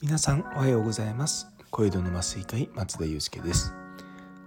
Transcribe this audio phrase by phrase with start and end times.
[0.00, 1.48] 皆さんおはようございます。
[1.70, 3.74] 小江戸の麻酔科医松田祐介です。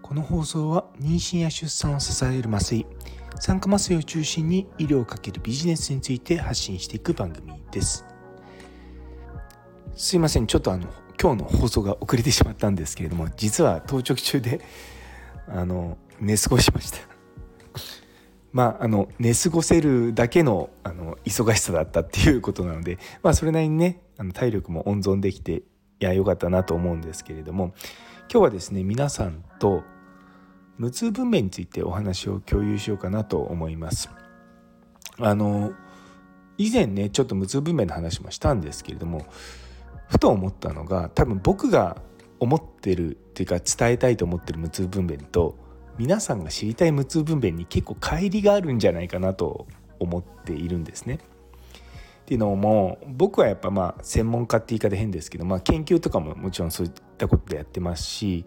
[0.00, 2.86] この放送は妊娠や出産を支える麻酔
[3.38, 8.06] 酸化麻酔を中心に医療をかけるビジネスについて発信していく番組です。
[9.94, 10.46] すいません。
[10.46, 10.88] ちょっとあの
[11.20, 14.62] 今日の放送が遅れてしまったんですけれども実は当直中で
[15.46, 17.00] あの寝過ごしました。
[18.54, 25.62] まああの寝過ごせるだけのあの忙しさだったっていうことなので まあそれなりにねあの体力も温存できてい
[25.98, 27.74] や良かったなと思うんですけれども
[28.30, 29.82] 今日はですね皆さんと
[30.78, 34.08] 無痛分娩についてお話を共有しようかなと思います。
[35.18, 35.72] あの
[36.56, 39.26] 以前ねちょっと無痛分娩の話もしたんですけれども
[40.08, 41.96] ふと思ったのが多分僕が
[42.38, 45.56] 思ってるっていうか伝えたいと思ってる無痛分娩と
[45.98, 49.66] 皆さんが知りたい無痛分娩に結構乖離があるんじゃないかなと
[49.98, 51.20] 思っているんですね。
[52.24, 58.46] っていうのも僕はやっぱまあ専門家って言い方変ですけど、まあ、研究とかももちろんそういったことでやってますし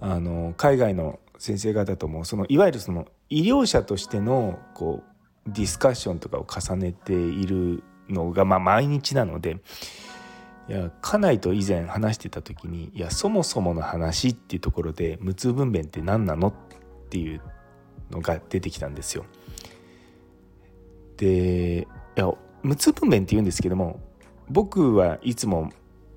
[0.00, 5.02] あの海外の先生方ともそのいわゆるその医療者としてのこ
[5.46, 9.56] うディスカッションとかを重ねているのがまあ毎日なので
[10.68, 16.54] いや家内と以前話してた時にいやそもそもの話っていうところで無痛分娩って何なのっ
[17.08, 17.40] ていう
[18.10, 19.24] のが出てきたんですよ。
[21.16, 22.30] でいや
[22.62, 24.00] 無痛分娩って言うんですけども
[24.48, 25.70] 僕はいつも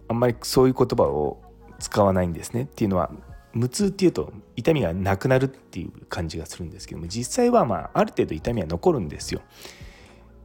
[0.07, 1.41] あんまりそういう言葉を
[1.79, 3.11] 使わないんですねっていうのは
[3.53, 9.41] 無痛っていうと痛みがなくなるっていう感じがするんですけども実際はまあある程度痛みは残るんですよ。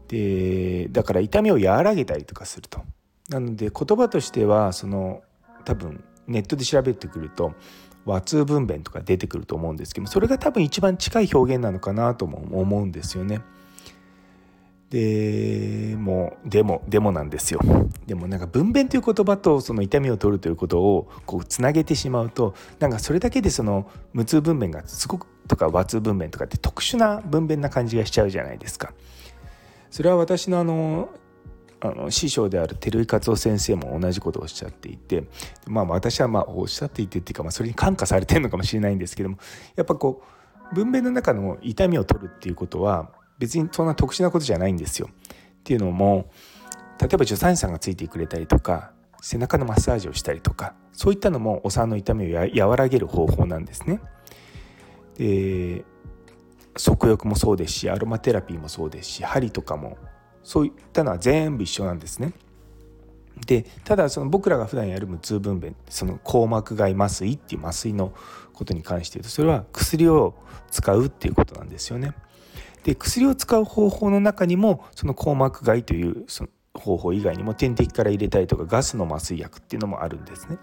[0.09, 2.83] でだから痛みを和らげたりとかすると。
[3.31, 5.23] なので言葉としてはその
[5.65, 7.55] 多分ネットで調べてくると
[8.05, 13.41] 和通分娩とか出てくると思うんですけどそれが多分一番近い表現なのかなとも思うんですよね。
[14.91, 17.59] でもでもでもなんですよ
[18.07, 28.93] でもなんか分娩という言葉とその痛みを取るということをこうつなげてしまうとなんかそれだけでその無痛分娩がすごくとか和通分娩とかって特殊な分娩な感じがしちゃうじゃないですか。
[29.91, 31.09] それは私のあの
[31.85, 35.25] あの師匠である照井勝夫先生も同じことをおっしゃっていて
[35.67, 39.37] まあ私はまあおっしゃっていてっていうか、まあ、それに感化されてるのかもしれないんですけども
[39.77, 40.23] やっぱこ
[40.73, 45.11] う分娩の中の痛みを取るっていうことは別にそんな特殊なことじゃないんですよ。
[45.11, 46.31] っていうのも
[46.99, 54.01] 例えば助産師さんがついてくれたりとか背中のマッサージをしたりとかそういったのもお産の痛みを和らげる方法なんですね。
[55.19, 55.85] で
[56.77, 59.99] 足浴もそうですしアロマテラピーもそうですし針とかも
[60.45, 62.33] そういったのは全部一緒なんですね。
[63.47, 68.13] でただその僕らが普段やる無痛分娩その硬膜外麻酔っていう麻酔の
[68.53, 70.35] ことに関して言うとそれは薬を
[70.71, 72.15] 使うっていうことなんですよね。
[72.85, 80.59] で薬を使う方法の中にもその硬膜外というその方法以外にも点滴から入れたりとかガスの麻酔薬っていうのもあるんですね。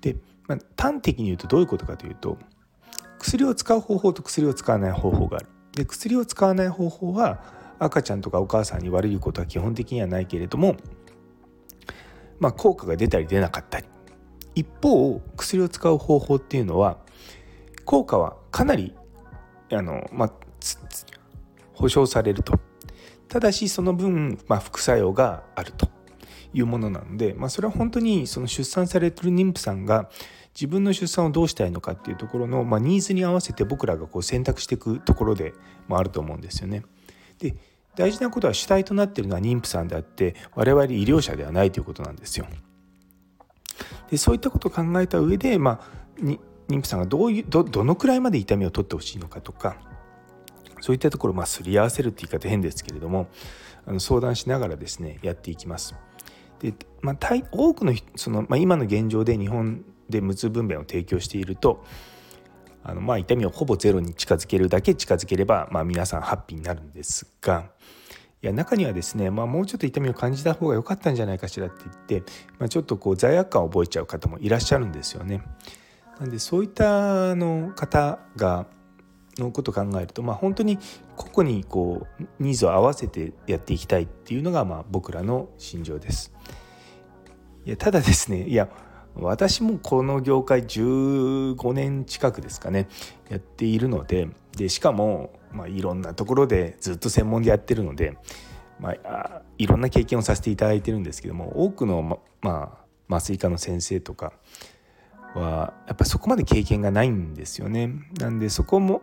[0.00, 0.16] で、
[0.48, 2.38] まあ、端的に言うとどういうことかというと
[3.18, 5.46] 薬を使う方法と薬を使わない方法がある。
[5.72, 7.42] で薬を使わない方法は
[7.78, 10.76] 赤ちゃんとかお母さんに悪いことは基本的にはないけれども、
[12.38, 13.86] まあ、効果が出たり出なかったり
[14.54, 16.98] 一方薬を使う方法っていうのは
[17.84, 18.94] 効果はかなり
[19.72, 20.32] あの、まあ、
[21.74, 22.58] 保証されると
[23.28, 25.88] ただしその分、まあ、副作用があると
[26.52, 30.08] いうものなので、まあ、それは本当にその出産されてる妊婦さんが
[30.54, 35.52] 自分の出産をどうしたいのかっていうところの、まあ、ニーズに合わせて僕らがこう選択していくところで
[35.88, 36.84] もあると思うんですよね。
[37.38, 37.54] で
[37.96, 42.46] 大事なことは主体となっているのは妊婦さんであって我々医療者ではないということなんですよ。
[44.10, 46.22] でそういったことを考えた上で、まあ、
[46.68, 49.76] 妊婦さんがどういうどどのくらいまで痛みを取ってほしいのかとか
[50.80, 53.28] そういったところをまあすり合わせるって言い方変ですけれども
[53.86, 55.94] あの相談しながらですねやっていきます。
[56.60, 56.72] で
[57.02, 57.16] まあ、
[57.52, 61.84] 多くのその、まあ、今の現状で日本で無痛分娩を提供していると
[62.84, 67.70] あのまあ痛みをほぼゼロに近づけるだけ近づければ、まあ、皆さんハッピーになるんですが
[68.42, 75.42] いや中にはですね、まあ、もうちょっと痛みを感じた方が良かったんじゃないかしらって言って、まあ、ちょっとこう罪悪感を覚えちゃう方もいらっしゃるんですよね。
[76.20, 78.66] なんでそういったあの方が
[79.38, 80.78] のことを考えると、まあ、本当に
[81.16, 86.32] 個々にこうニーズを合わせてやっていきたいっていうのがまあ僕らの心情です。
[87.64, 88.68] いやただですねいや
[89.16, 92.88] 私もこの業界15年近くですかね
[93.28, 98.16] やっているのででしかも、まあ、いろんなところでずっと専門でやってるので、
[98.80, 102.78] まあ、いろんな経験をさせていただいてるんですけども多くの、まま
[103.08, 104.32] あ、麻酔科の先生とか
[105.34, 107.90] はやっぱそこまで経験がないんですよね。
[108.20, 109.02] なんでそこも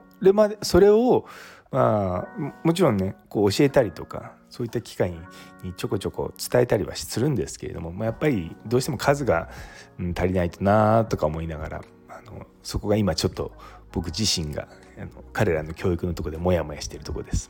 [0.62, 1.25] それを
[1.72, 5.12] まあもちろんねこう教えたりとかそういった機会
[5.63, 9.50] にちょこちょこ伝えたりはするんですけれども、まあ、やっぱりどうしても数が、
[9.98, 13.53] うん、足りないとなとか思いながらあのそこが今ちょっと
[13.94, 14.68] 僕自身が
[14.98, 17.50] あの彼らの教育のとこでモヤモヤしているとこです。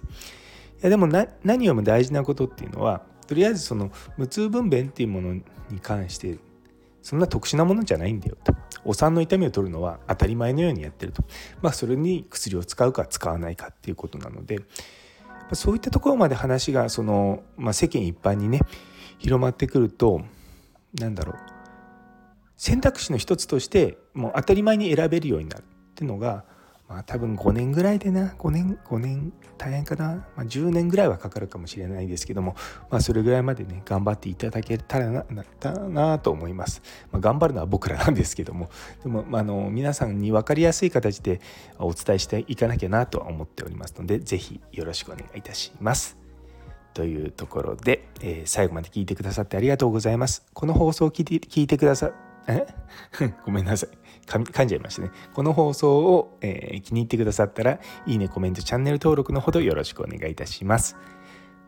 [0.80, 5.44] いやでも何よりも大事なことっていうのはとりあえずその無痛分娩っていうものに
[5.82, 6.38] 関して
[7.02, 8.54] そんな特殊なものじゃないんだよと
[8.84, 11.24] お産の痛みを取るのは当たり前のようにやってると
[11.62, 14.60] まあそれに薬を使うか使わないかっていうことなので
[15.56, 18.62] そういったところまで話がその、まあ、世間一般にね
[19.18, 20.22] 広まってくると
[21.00, 21.36] 何だろう。
[22.58, 25.66] 選択肢の一つとしてもう当たり前に選べるようになるっ
[25.96, 26.46] ていうのが
[26.92, 32.56] まあ多分5年ぐらいでな5年5年大変かな、まあ、10年ぐらいはかかるかもしれないですけども、
[32.90, 38.70] まあ、それぐらいまでね頑張っていただけたらなったなと思います、まあ、頑張るのは僕らなんですけども。
[39.04, 41.40] でも、まあ、の皆さんに分かりやすい形で
[41.80, 46.18] お伝えしていかなきゃなとは思っておりますので是非よろしくお願いいたします。
[46.94, 50.44] というところで、えー、最後まで聞いてくださってありがとうございます。
[50.54, 52.12] この放送を聞いて聞いてくださ
[52.48, 52.66] え？
[53.46, 53.90] ごめんなさい。
[54.26, 55.12] 噛んじゃいましたね。
[55.34, 60.96] この放送を、えー、気に入ってくださったらいいねコメントチャンネル登録のほどよろしくお願いいたします。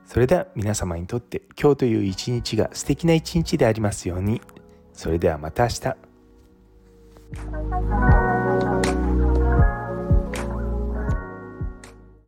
[0.05, 4.41] それでは皆様にとって今日という一日が素敵な一日でありますように。
[4.93, 5.95] それではまた明日。